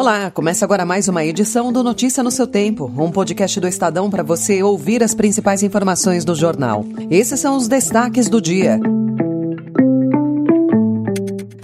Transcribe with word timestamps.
Olá, 0.00 0.30
começa 0.30 0.64
agora 0.64 0.86
mais 0.86 1.08
uma 1.08 1.22
edição 1.26 1.70
do 1.70 1.82
Notícia 1.82 2.22
no 2.22 2.30
seu 2.30 2.46
Tempo, 2.46 2.90
um 2.96 3.10
podcast 3.10 3.60
do 3.60 3.68
Estadão 3.68 4.08
para 4.08 4.22
você 4.22 4.62
ouvir 4.62 5.02
as 5.02 5.14
principais 5.14 5.62
informações 5.62 6.24
do 6.24 6.34
jornal. 6.34 6.86
Esses 7.10 7.38
são 7.38 7.54
os 7.54 7.68
destaques 7.68 8.26
do 8.26 8.40
dia. 8.40 8.80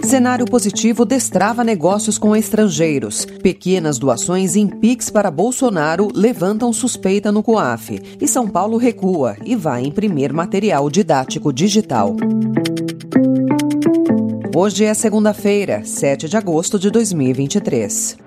Cenário 0.03 0.45
positivo 0.45 1.03
destrava 1.03 1.63
negócios 1.63 2.19
com 2.19 2.35
estrangeiros. 2.35 3.25
Pequenas 3.25 3.97
doações 3.97 4.55
em 4.55 4.67
Pix 4.67 5.09
para 5.09 5.31
Bolsonaro 5.31 6.07
levantam 6.13 6.71
suspeita 6.71 7.31
no 7.31 7.41
COAF. 7.41 8.17
E 8.21 8.27
São 8.27 8.47
Paulo 8.47 8.77
recua 8.77 9.35
e 9.43 9.55
vai 9.55 9.83
imprimir 9.83 10.31
material 10.31 10.91
didático 10.91 11.51
digital. 11.51 12.15
Hoje 14.55 14.85
é 14.85 14.93
segunda-feira, 14.93 15.83
7 15.83 16.29
de 16.29 16.37
agosto 16.37 16.77
de 16.77 16.91
2023. 16.91 18.26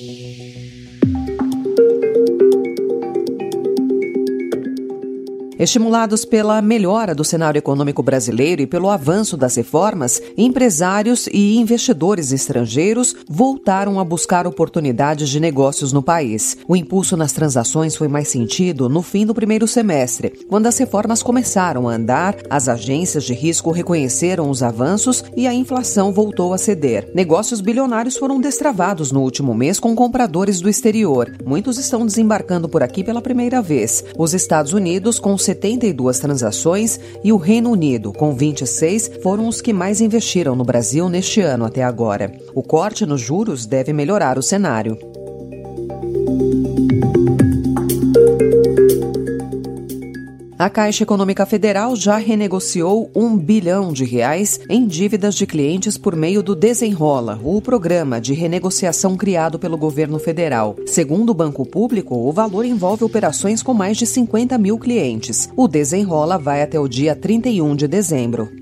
Estimulados 5.61 6.25
pela 6.25 6.59
melhora 6.59 7.13
do 7.13 7.23
cenário 7.23 7.59
econômico 7.59 8.01
brasileiro 8.01 8.63
e 8.63 8.65
pelo 8.65 8.89
avanço 8.89 9.37
das 9.37 9.55
reformas, 9.55 10.19
empresários 10.35 11.27
e 11.31 11.55
investidores 11.55 12.31
estrangeiros 12.31 13.15
voltaram 13.29 13.99
a 13.99 14.03
buscar 14.03 14.47
oportunidades 14.47 15.29
de 15.29 15.39
negócios 15.39 15.93
no 15.93 16.01
país. 16.01 16.57
O 16.67 16.75
impulso 16.75 17.15
nas 17.15 17.31
transações 17.31 17.95
foi 17.95 18.07
mais 18.07 18.27
sentido 18.27 18.89
no 18.89 19.03
fim 19.03 19.23
do 19.23 19.35
primeiro 19.35 19.67
semestre, 19.67 20.31
quando 20.49 20.65
as 20.65 20.75
reformas 20.79 21.21
começaram 21.21 21.87
a 21.87 21.93
andar, 21.93 22.37
as 22.49 22.67
agências 22.67 23.23
de 23.23 23.35
risco 23.35 23.69
reconheceram 23.69 24.49
os 24.49 24.63
avanços 24.63 25.23
e 25.37 25.45
a 25.45 25.53
inflação 25.53 26.11
voltou 26.11 26.55
a 26.55 26.57
ceder. 26.57 27.11
Negócios 27.13 27.61
bilionários 27.61 28.17
foram 28.17 28.41
destravados 28.41 29.11
no 29.11 29.21
último 29.21 29.53
mês 29.53 29.79
com 29.79 29.93
compradores 29.93 30.59
do 30.59 30.67
exterior. 30.67 31.31
Muitos 31.45 31.77
estão 31.77 32.03
desembarcando 32.03 32.67
por 32.67 32.81
aqui 32.81 33.03
pela 33.03 33.21
primeira 33.21 33.61
vez. 33.61 34.03
Os 34.17 34.33
Estados 34.33 34.73
Unidos, 34.73 35.19
com 35.19 35.37
72 35.51 36.19
transações 36.19 36.99
e 37.23 37.33
o 37.33 37.37
Reino 37.37 37.71
Unido, 37.71 38.13
com 38.13 38.33
26, 38.33 39.11
foram 39.21 39.47
os 39.47 39.61
que 39.61 39.73
mais 39.73 39.99
investiram 39.99 40.55
no 40.55 40.63
Brasil 40.63 41.09
neste 41.09 41.41
ano 41.41 41.65
até 41.65 41.83
agora. 41.83 42.31
O 42.55 42.63
corte 42.63 43.05
nos 43.05 43.19
juros 43.19 43.65
deve 43.65 43.91
melhorar 43.91 44.37
o 44.37 44.43
cenário. 44.43 44.97
A 50.61 50.69
Caixa 50.69 51.01
Econômica 51.01 51.43
Federal 51.43 51.95
já 51.95 52.17
renegociou 52.17 53.09
um 53.15 53.35
bilhão 53.35 53.91
de 53.91 54.05
reais 54.05 54.59
em 54.69 54.85
dívidas 54.85 55.33
de 55.33 55.47
clientes 55.47 55.97
por 55.97 56.15
meio 56.15 56.43
do 56.43 56.55
Desenrola, 56.55 57.41
o 57.43 57.59
programa 57.59 58.21
de 58.21 58.35
renegociação 58.35 59.17
criado 59.17 59.57
pelo 59.57 59.75
governo 59.75 60.19
federal. 60.19 60.75
Segundo 60.85 61.31
o 61.31 61.33
Banco 61.33 61.65
Público, 61.65 62.15
o 62.15 62.31
valor 62.31 62.63
envolve 62.63 63.03
operações 63.03 63.63
com 63.63 63.73
mais 63.73 63.97
de 63.97 64.05
50 64.05 64.55
mil 64.59 64.77
clientes. 64.77 65.49
O 65.55 65.67
Desenrola 65.67 66.37
vai 66.37 66.61
até 66.61 66.79
o 66.79 66.87
dia 66.87 67.15
31 67.15 67.75
de 67.75 67.87
dezembro. 67.87 68.60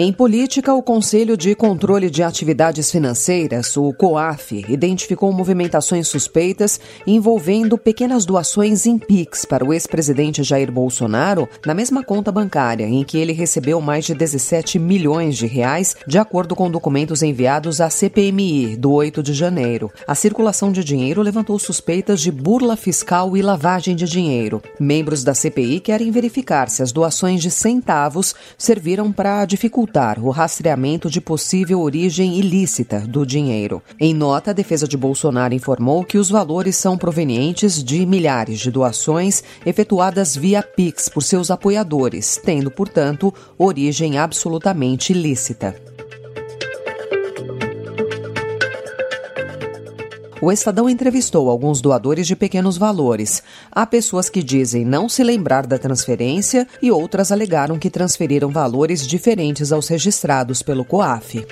Em 0.00 0.12
política, 0.12 0.72
o 0.72 0.80
Conselho 0.80 1.36
de 1.36 1.56
Controle 1.56 2.08
de 2.08 2.22
Atividades 2.22 2.88
Financeiras, 2.88 3.76
o 3.76 3.92
COAF, 3.92 4.64
identificou 4.68 5.32
movimentações 5.32 6.06
suspeitas 6.06 6.78
envolvendo 7.04 7.76
pequenas 7.76 8.24
doações 8.24 8.86
em 8.86 8.96
PIX 8.96 9.44
para 9.44 9.64
o 9.64 9.72
ex-presidente 9.72 10.44
Jair 10.44 10.70
Bolsonaro 10.70 11.48
na 11.66 11.74
mesma 11.74 12.04
conta 12.04 12.30
bancária 12.30 12.84
em 12.84 13.02
que 13.02 13.18
ele 13.18 13.32
recebeu 13.32 13.80
mais 13.80 14.04
de 14.04 14.14
17 14.14 14.78
milhões 14.78 15.36
de 15.36 15.48
reais, 15.48 15.96
de 16.06 16.16
acordo 16.16 16.54
com 16.54 16.70
documentos 16.70 17.20
enviados 17.20 17.80
à 17.80 17.90
CPMI 17.90 18.76
do 18.76 18.92
8 18.92 19.20
de 19.20 19.34
janeiro. 19.34 19.90
A 20.06 20.14
circulação 20.14 20.70
de 20.70 20.84
dinheiro 20.84 21.22
levantou 21.22 21.58
suspeitas 21.58 22.20
de 22.20 22.30
burla 22.30 22.76
fiscal 22.76 23.36
e 23.36 23.42
lavagem 23.42 23.96
de 23.96 24.04
dinheiro. 24.04 24.62
Membros 24.78 25.24
da 25.24 25.34
CPI 25.34 25.80
querem 25.80 26.12
verificar 26.12 26.70
se 26.70 26.84
as 26.84 26.92
doações 26.92 27.42
de 27.42 27.50
centavos 27.50 28.32
serviram 28.56 29.10
para 29.10 29.44
dificultar 29.44 29.87
dificultar 29.88 30.20
o 30.20 30.30
rastreamento 30.30 31.10
de 31.10 31.20
possível 31.20 31.80
origem 31.80 32.38
ilícita 32.38 33.00
do 33.00 33.24
dinheiro. 33.24 33.82
Em 33.98 34.14
nota, 34.14 34.50
a 34.50 34.54
defesa 34.54 34.86
de 34.86 34.96
Bolsonaro 34.96 35.54
informou 35.54 36.04
que 36.04 36.18
os 36.18 36.30
valores 36.30 36.76
são 36.76 36.96
provenientes 36.96 37.82
de 37.82 38.04
milhares 38.04 38.60
de 38.60 38.70
doações 38.70 39.42
efetuadas 39.64 40.36
via 40.36 40.62
Pix 40.62 41.08
por 41.08 41.22
seus 41.22 41.50
apoiadores, 41.50 42.40
tendo, 42.44 42.70
portanto, 42.70 43.32
origem 43.58 44.18
absolutamente 44.18 45.12
ilícita. 45.12 45.87
O 50.40 50.52
Estadão 50.52 50.88
entrevistou 50.88 51.50
alguns 51.50 51.80
doadores 51.80 52.24
de 52.24 52.36
pequenos 52.36 52.78
valores. 52.78 53.42
Há 53.72 53.84
pessoas 53.84 54.28
que 54.28 54.40
dizem 54.40 54.84
não 54.84 55.08
se 55.08 55.24
lembrar 55.24 55.66
da 55.66 55.78
transferência 55.78 56.66
e 56.80 56.92
outras 56.92 57.32
alegaram 57.32 57.76
que 57.76 57.90
transferiram 57.90 58.48
valores 58.48 59.04
diferentes 59.04 59.72
aos 59.72 59.88
registrados 59.88 60.62
pelo 60.62 60.84
COAF. 60.84 61.44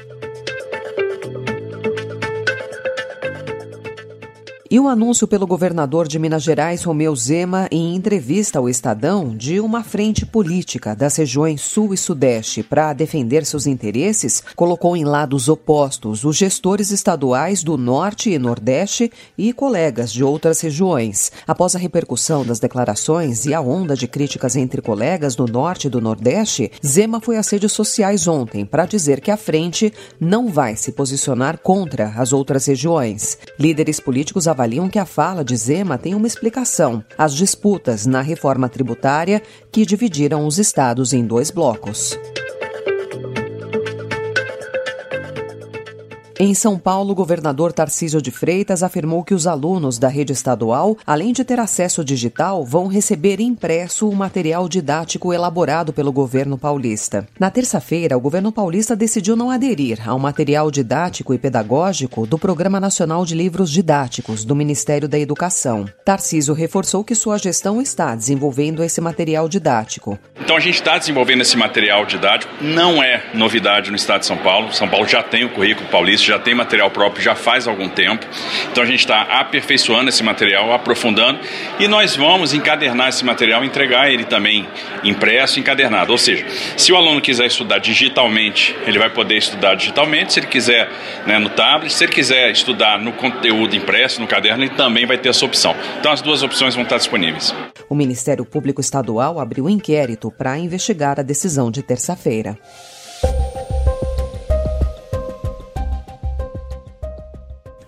E 4.69 4.81
o 4.81 4.89
anúncio 4.89 5.29
pelo 5.29 5.47
governador 5.47 6.09
de 6.09 6.19
Minas 6.19 6.43
Gerais, 6.43 6.83
Romeu 6.83 7.15
Zema, 7.15 7.69
em 7.71 7.95
entrevista 7.95 8.59
ao 8.59 8.69
Estadão, 8.69 9.37
de 9.37 9.61
uma 9.61 9.85
frente 9.85 10.27
política 10.27 10.93
das 10.93 11.15
regiões 11.15 11.61
Sul 11.61 11.95
e 11.95 11.97
Sudeste 11.97 12.65
para 12.65 12.93
defender 12.93 13.47
seus 13.47 13.65
interesses, 13.69 14.43
colocou 14.57 14.97
em 14.97 15.05
lados 15.05 15.49
opostos 15.49 16.25
os 16.25 16.37
gestores 16.37 16.91
estaduais 16.91 17.63
do 17.63 17.79
Norte 17.79 18.31
e 18.31 18.41
Nordeste 18.41 19.13
e 19.39 19.53
colegas 19.53 20.13
de 20.13 20.25
outras 20.25 20.61
regiões. 20.61 21.31
Após 21.47 21.77
a 21.77 21.79
repercussão 21.79 22.45
das 22.45 22.59
declarações 22.59 23.47
e 23.47 23.55
a 23.55 23.61
onda 23.61 23.95
de 23.95 24.09
críticas 24.09 24.57
entre 24.57 24.83
colegas 24.83 25.37
do 25.37 25.47
Norte 25.47 25.87
e 25.87 25.91
do 25.91 26.01
Nordeste, 26.01 26.73
Zema 26.85 27.21
foi 27.21 27.37
às 27.37 27.49
redes 27.49 27.71
sociais 27.71 28.27
ontem 28.27 28.67
para 28.67 28.85
dizer 28.85 29.21
que 29.21 29.31
a 29.31 29.37
frente 29.37 29.93
não 30.19 30.49
vai 30.49 30.75
se 30.75 30.91
posicionar 30.91 31.59
contra 31.59 32.09
as 32.17 32.33
outras 32.33 32.67
regiões. 32.67 33.39
Líderes 33.61 34.01
políticos 34.01 34.49
avaliam 34.57 34.89
que 34.89 34.99
a 34.99 35.05
fala 35.05 35.45
de 35.45 35.55
Zema 35.55 35.99
tem 35.99 36.15
uma 36.15 36.27
explicação: 36.27 37.05
as 37.19 37.35
disputas 37.35 38.07
na 38.07 38.23
reforma 38.23 38.71
tributária 38.71 39.43
que 39.71 39.85
dividiram 39.85 40.47
os 40.47 40.59
estados 40.59 41.13
em 41.13 41.27
dois 41.27 41.51
blocos. 41.51 42.19
Em 46.39 46.53
São 46.53 46.79
Paulo, 46.79 47.13
o 47.13 47.15
governador 47.15 47.73
Tarcísio 47.73 48.21
de 48.21 48.31
Freitas 48.31 48.83
afirmou 48.83 49.25
que 49.25 49.33
os 49.33 49.47
alunos 49.47 49.99
da 49.99 50.07
rede 50.07 50.35
estadual, 50.35 50.95
além 51.07 51.33
de 51.33 51.43
ter 51.43 51.59
acesso 51.59 52.05
digital, 52.05 52.63
vão 52.63 52.89
receber 52.89 53.41
impresso 53.41 54.07
o 54.07 54.15
material 54.15 54.69
didático 54.69 55.33
elaborado 55.33 55.95
pelo 55.95 56.13
governo 56.13 56.59
paulista. 56.59 57.27
Na 57.41 57.51
terça-feira, 57.51 58.19
o 58.19 58.21
governo 58.21 58.53
paulista 58.53 58.95
decidiu 58.95 59.35
não 59.35 59.51
aderir 59.51 60.07
ao 60.07 60.19
material 60.19 60.71
didático 60.71 61.33
e 61.33 61.39
pedagógico 61.39 62.27
do 62.27 62.39
Programa 62.39 62.79
Nacional 62.79 63.25
de 63.25 63.35
Livros 63.35 63.71
Didáticos 63.71 64.45
do 64.45 64.55
Ministério 64.55 65.09
da 65.09 65.19
Educação. 65.19 65.87
Tarcísio 66.05 66.53
reforçou 66.53 67.03
que 67.03 67.15
sua 67.15 67.39
gestão 67.39 67.81
está 67.81 68.15
desenvolvendo 68.15 68.85
esse 68.85 69.01
material 69.01 69.49
didático. 69.49 70.19
Então 70.39 70.59
a 70.59 70.61
gente 70.61 70.75
está 70.75 70.99
desenvolvendo 70.99 71.41
esse 71.41 71.57
material 71.57 72.05
didático, 72.05 72.53
não 72.61 73.03
é 73.03 73.25
novidade 73.33 73.91
no 73.91 73.97
estado 73.97 74.21
de 74.21 74.27
São 74.27 74.37
Paulo. 74.37 74.71
São 74.75 74.87
Paulo 74.87 75.09
já 75.09 75.23
tem 75.23 75.43
o 75.43 75.55
currículo 75.55 75.89
paulista 75.89 76.26
já 76.27 76.39
tem 76.39 76.55
material 76.55 76.91
próprio 76.91 77.23
já 77.23 77.35
faz 77.35 77.67
algum 77.67 77.89
tempo. 77.89 78.27
Então 78.71 78.83
a 78.83 78.87
gente 78.87 79.01
está 79.01 79.23
aperfeiçoando 79.23 80.09
esse 80.09 80.23
material, 80.23 80.73
aprofundando 80.73 81.41
e 81.79 81.89
nós 81.89 82.17
vamos 82.17 82.53
encadernar 82.53 83.09
esse 83.09 83.25
material 83.25 83.65
entregar 83.65 84.11
ele 84.11 84.25
também 84.25 84.67
impresso, 85.05 85.61
encadernado. 85.61 86.13
Ou 86.13 86.19
seja, 86.19 86.47
se 86.77 86.93
o 86.93 86.97
aluno 86.97 87.21
quiser 87.21 87.47
estudar 87.47 87.79
digitalmente, 87.79 88.77
ele 88.87 88.99
vai 88.99 89.11
poder 89.11 89.37
estudar 89.37 89.75
digitalmente. 89.75 90.33
Se 90.33 90.41
ele 90.41 90.47
quiser 90.47 90.91
né, 91.27 91.39
no 91.39 91.49
tablet, 91.49 91.93
se 91.93 92.05
ele 92.05 92.13
quiser 92.13 92.51
estudar 92.51 92.99
no 92.99 93.13
conteúdo 93.13 93.77
impresso, 93.77 94.21
no 94.21 94.27
caderno, 94.27 94.65
ele 94.65 94.75
também 94.75 95.07
vai 95.07 95.19
ter 95.19 95.29
essa 95.29 95.45
opção. 95.45 95.75
Então 95.99 96.13
as 96.13 96.21
duas 96.21 96.43
opções 96.43 96.75
vão 96.75 96.85
estar 96.85 96.97
disponíveis. 96.97 97.55
O 97.89 97.95
Ministério 97.95 98.45
Público 98.45 98.81
Estadual 98.81 99.39
abriu 99.39 99.69
inquérito 99.69 100.31
para 100.31 100.59
investigar 100.59 101.21
a 101.21 101.23
decisão 101.23 101.71
de 101.71 101.83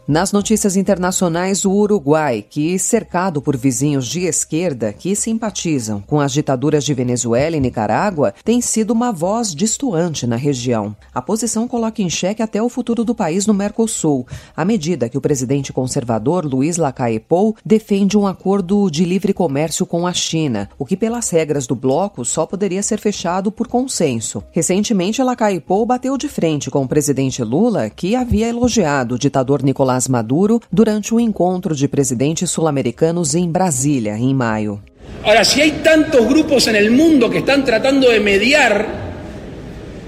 Nas 0.08 0.32
notícias 0.32 0.75
internacionais, 0.75 1.66
o 1.66 1.70
Uruguai, 1.70 2.40
que 2.40 2.78
cercado 2.78 3.43
por 3.43 3.55
vizinhos 3.58 4.06
de 4.06 4.20
esquerda 4.20 4.90
que 4.90 5.14
simpatizam 5.14 6.00
com 6.00 6.19
as 6.19 6.32
ditaduras 6.32 6.82
de 6.82 6.94
Venezuela 6.94 7.55
e 7.55 7.60
Nicarágua, 7.60 8.32
tem 8.43 8.62
sido 8.62 8.93
uma 8.93 9.12
voz 9.12 9.55
distoante 9.55 10.26
na 10.26 10.37
região. 10.37 10.96
A 11.14 11.20
posição 11.20 11.69
coloca 11.69 12.00
em 12.00 12.08
xeque 12.08 12.43
até 12.43 12.62
o 12.62 12.70
futuro 12.70 13.05
do 13.05 13.14
país 13.14 13.46
no 13.46 13.52
Mercosul, 13.52 14.26
à 14.56 14.64
medida 14.64 15.10
que 15.10 15.19
o 15.19 15.20
presidente 15.20 15.75
conservador 15.75 16.46
Luiz 16.46 16.78
Lacalle 16.78 17.20
Pou 17.20 17.55
defende 17.62 18.16
um 18.16 18.26
acordo 18.26 18.90
de 18.90 19.05
livre 19.05 19.34
comércio 19.34 19.84
com 19.84 20.06
a 20.06 20.14
China, 20.14 20.70
o 20.78 20.87
que 20.87 20.96
pelas 20.96 21.28
regras 21.28 21.66
do 21.66 21.75
bloco 21.75 22.25
só 22.25 22.46
poderia 22.46 22.82
ser 22.82 22.99
fechado 22.99 23.52
por 23.52 23.69
consenso. 23.69 24.43
Recentemente, 24.52 25.22
Lacalle 25.22 25.60
Pou 25.60 25.84
bateu 25.84 26.16
de 26.16 26.31
frente 26.31 26.70
com 26.70 26.82
o 26.82 26.88
presidente 26.88 27.44
Lula, 27.44 27.90
que 27.90 28.16
havia 28.16 28.49
elogiado 28.49 29.16
o 29.16 29.19
ditador 29.19 29.62
Nicolás 29.62 29.98
Nicolás 29.99 30.06
Maduro 30.06 30.61
durante 30.71 31.12
o 31.12 31.19
encontro 31.19 31.75
de 31.75 31.89
presidentes 31.89 32.50
sul-americanos 32.50 33.35
em 33.35 33.50
Brasília, 33.50 34.17
em 34.17 34.33
maio. 34.33 34.81
Agora, 35.23 35.45
se 35.45 35.61
há 35.61 35.71
tantos 35.83 36.25
grupos 36.27 36.67
no 36.67 36.91
mundo 36.93 37.29
que 37.29 37.39
estão 37.39 37.62
tratando 37.62 38.06
de 38.06 38.21
mediar 38.21 38.87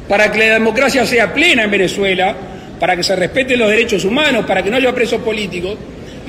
para 0.09 0.29
que 0.29 0.43
a 0.43 0.59
democracia 0.59 1.05
seja 1.07 1.29
plena 1.29 1.65
em 1.65 1.69
Venezuela, 1.69 2.37
para 2.79 2.97
que 2.97 3.03
se 3.03 3.15
respeten 3.15 3.61
os 3.63 3.69
direitos 3.69 4.05
humanos, 4.05 4.47
para 4.47 4.63
que 4.63 4.71
não 4.71 4.79
haja 4.79 4.93
presos 4.93 5.21
políticos, 5.21 5.77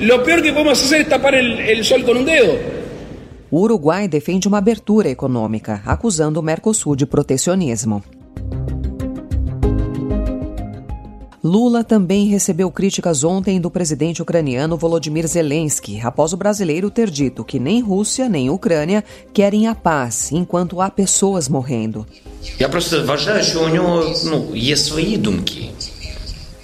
o 0.00 0.18
pior 0.24 0.42
que 0.42 0.52
podemos 0.52 0.80
fazer 0.80 1.02
é 1.02 1.04
tapar 1.04 1.34
o 1.34 1.84
sol 1.84 2.02
com 2.02 2.12
um 2.12 2.24
dedo. 2.24 2.82
O 3.50 3.60
Uruguai 3.60 4.08
defende 4.08 4.48
uma 4.48 4.58
abertura 4.58 5.08
econômica, 5.08 5.82
acusando 5.84 6.40
o 6.40 6.42
Mercosul 6.42 6.96
de 6.96 7.06
protecionismo. 7.06 8.02
Lula 11.43 11.83
também 11.83 12.27
recebeu 12.27 12.71
críticas 12.71 13.23
ontem 13.23 13.61
do 13.61 13.69
presidente 13.69 14.21
ucraniano 14.21 14.75
Volodymyr 14.75 15.27
Zelensky, 15.27 16.01
após 16.01 16.33
o 16.33 16.37
brasileiro 16.37 16.89
ter 16.89 17.09
dito 17.09 17.43
que 17.43 17.59
nem 17.59 17.79
Rússia 17.79 18.27
nem 18.27 18.49
Ucrânia 18.49 19.03
querem 19.33 19.67
a 19.67 19.75
paz, 19.75 20.31
enquanto 20.31 20.81
há 20.81 20.89
pessoas 20.89 21.47
morrendo. 21.47 22.05
Я 22.59 22.69
просто 22.69 23.05
вважаю, 23.05 23.43
що 23.43 23.63
у 23.65 23.69
нього 23.69 24.15
ну, 24.25 24.55
є 24.55 24.77
свої 24.77 25.17
думки. 25.17 25.69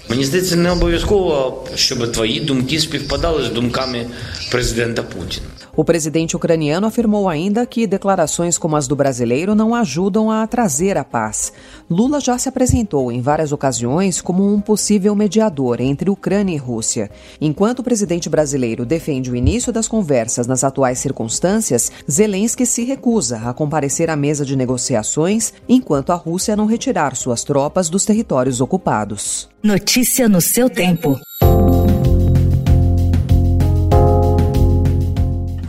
Мені 0.08 0.24
здається, 0.24 0.56
не 0.56 0.70
обов'язково, 0.70 1.64
щоб 1.74 2.12
твої 2.12 2.40
думки 2.40 2.78
співпадали 2.78 3.44
з 3.44 3.48
думками 3.48 4.06
президента 4.50 5.02
Путіна. 5.02 5.46
O 5.76 5.82
presidente 5.82 6.36
ucraniano 6.36 6.86
afirmou 6.86 7.28
ainda 7.28 7.66
que 7.66 7.84
declarações 7.86 8.56
como 8.56 8.76
as 8.76 8.86
do 8.86 8.94
brasileiro 8.94 9.56
não 9.56 9.74
ajudam 9.74 10.30
a 10.30 10.46
trazer 10.46 10.96
a 10.96 11.02
paz. 11.02 11.52
Lula 11.90 12.20
já 12.20 12.38
se 12.38 12.48
apresentou 12.48 13.10
em 13.10 13.20
várias 13.20 13.50
ocasiões 13.50 14.20
como 14.20 14.48
um 14.54 14.60
possível 14.60 15.16
mediador 15.16 15.80
entre 15.80 16.08
Ucrânia 16.08 16.54
e 16.54 16.58
Rússia. 16.58 17.10
Enquanto 17.40 17.80
o 17.80 17.82
presidente 17.82 18.28
brasileiro 18.28 18.86
defende 18.86 19.32
o 19.32 19.36
início 19.36 19.72
das 19.72 19.88
conversas 19.88 20.46
nas 20.46 20.62
atuais 20.62 21.00
circunstâncias, 21.00 21.90
Zelensky 22.08 22.64
se 22.66 22.84
recusa 22.84 23.38
a 23.44 23.52
comparecer 23.52 24.08
à 24.10 24.14
mesa 24.14 24.44
de 24.44 24.54
negociações 24.54 25.52
enquanto 25.68 26.10
a 26.10 26.14
Rússia 26.14 26.54
não 26.54 26.66
retirar 26.66 27.16
suas 27.16 27.42
tropas 27.42 27.88
dos 27.88 28.04
territórios 28.04 28.60
ocupados. 28.60 29.48
Notícia 29.61 30.29
no 30.29 30.39
seu 30.39 30.69
tempo. 30.69 31.19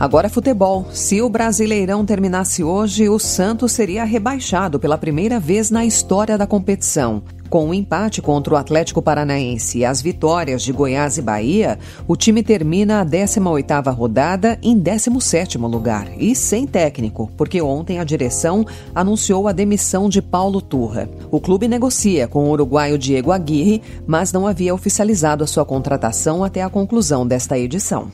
Agora 0.01 0.29
futebol. 0.29 0.87
Se 0.91 1.21
o 1.21 1.29
Brasileirão 1.29 2.03
terminasse 2.03 2.63
hoje, 2.63 3.07
o 3.07 3.19
Santos 3.19 3.71
seria 3.71 4.03
rebaixado 4.03 4.79
pela 4.79 4.97
primeira 4.97 5.39
vez 5.39 5.69
na 5.69 5.85
história 5.85 6.39
da 6.39 6.47
competição. 6.47 7.21
Com 7.51 7.69
o 7.69 7.73
empate 7.73 8.19
contra 8.19 8.55
o 8.55 8.57
Atlético 8.57 8.99
Paranaense 8.99 9.77
e 9.77 9.85
as 9.85 10.01
vitórias 10.01 10.63
de 10.63 10.71
Goiás 10.73 11.19
e 11.19 11.21
Bahia, 11.21 11.77
o 12.07 12.15
time 12.15 12.41
termina 12.41 12.99
a 12.99 13.05
18ª 13.05 13.93
rodada 13.93 14.57
em 14.63 14.75
17º 14.75 15.69
lugar 15.69 16.07
e 16.17 16.33
sem 16.33 16.65
técnico, 16.65 17.29
porque 17.37 17.61
ontem 17.61 17.99
a 17.99 18.03
direção 18.03 18.65
anunciou 18.95 19.47
a 19.47 19.51
demissão 19.51 20.09
de 20.09 20.19
Paulo 20.19 20.63
Turra. 20.63 21.07
O 21.29 21.39
clube 21.39 21.67
negocia 21.67 22.27
com 22.27 22.45
o 22.45 22.49
uruguaio 22.49 22.97
Diego 22.97 23.31
Aguirre, 23.31 23.83
mas 24.07 24.33
não 24.33 24.47
havia 24.47 24.73
oficializado 24.73 25.43
a 25.43 25.47
sua 25.47 25.63
contratação 25.63 26.43
até 26.43 26.63
a 26.63 26.69
conclusão 26.71 27.27
desta 27.27 27.55
edição. 27.55 28.11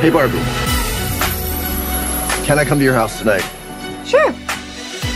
Hey, 0.00 0.10
Barbie. 0.10 0.38
Can 2.46 2.56
I 2.56 2.64
come 2.64 2.78
to 2.78 2.84
your 2.84 2.94
house 2.94 3.18
tonight? 3.18 3.44
Sure. 4.04 4.32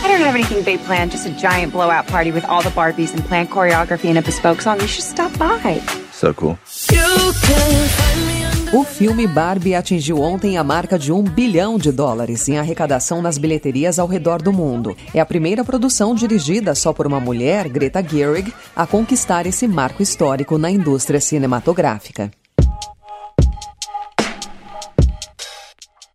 I 0.03 0.07
don't 0.09 0.19
have 0.19 0.35
anything 0.35 0.61
big 0.61 0.81
planned, 0.81 1.11
just 1.11 1.25
a 1.25 1.29
giant 1.29 1.71
blowout 1.71 2.05
party 2.07 2.33
with 2.33 2.43
all 2.49 2.61
the 2.61 2.69
Barbies 2.71 3.13
and 3.13 3.23
planned 3.23 3.49
choreography 3.49 4.09
and 4.09 4.17
a 4.17 4.21
bespoke 4.21 4.61
song. 4.61 4.81
You 4.81 4.87
should 4.87 5.05
stop 5.05 5.31
by. 5.39 5.79
So 6.11 6.33
cool. 6.33 6.57
O 8.73 8.83
filme 8.83 9.25
Barbie 9.25 9.73
atingiu 9.73 10.19
ontem 10.19 10.57
a 10.57 10.63
marca 10.65 10.99
de 10.99 11.13
um 11.13 11.23
bilhão 11.23 11.77
de 11.77 11.89
dólares 11.89 12.49
em 12.49 12.57
arrecadação 12.57 13.21
nas 13.21 13.37
bilheterias 13.37 13.99
ao 13.99 14.07
redor 14.07 14.41
do 14.41 14.51
mundo. 14.51 14.97
É 15.13 15.21
a 15.21 15.25
primeira 15.25 15.63
produção 15.63 16.13
dirigida 16.13 16.75
só 16.75 16.91
por 16.91 17.07
uma 17.07 17.21
mulher, 17.21 17.69
Greta 17.69 18.03
Gerwig, 18.03 18.53
a 18.75 18.85
conquistar 18.85 19.45
esse 19.45 19.65
marco 19.65 20.03
histórico 20.03 20.57
na 20.57 20.69
indústria 20.69 21.21
cinematográfica. 21.21 22.29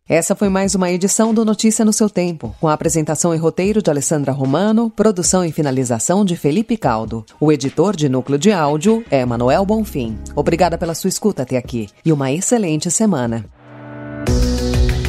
Essa 0.09 0.35
foi 0.35 0.49
mais 0.49 0.73
uma 0.73 0.89
edição 0.89 1.35
do 1.35 1.45
Notícia 1.45 1.85
no 1.85 1.93
seu 1.93 2.09
tempo, 2.09 2.55
com 2.59 2.67
a 2.67 2.73
apresentação 2.73 3.31
e 3.35 3.37
roteiro 3.37 3.79
de 3.79 3.91
Alessandra 3.91 4.31
Romano, 4.31 4.89
produção 4.89 5.45
e 5.45 5.51
finalização 5.51 6.25
de 6.25 6.35
Felipe 6.35 6.75
Caldo. 6.77 7.23
O 7.39 7.51
editor 7.51 7.95
de 7.95 8.09
núcleo 8.09 8.39
de 8.39 8.51
áudio 8.51 9.05
é 9.11 9.23
Manuel 9.23 9.63
Bonfim. 9.63 10.17
Obrigada 10.35 10.79
pela 10.79 10.95
sua 10.95 11.09
escuta 11.09 11.43
até 11.43 11.57
aqui 11.57 11.87
e 12.03 12.11
uma 12.11 12.31
excelente 12.31 12.89
semana. 12.89 13.45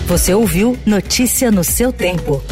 Você 0.06 0.35
ouviu 0.35 0.79
Notícia 0.85 1.50
no 1.50 1.64
seu 1.64 1.94
tempo. 1.94 2.43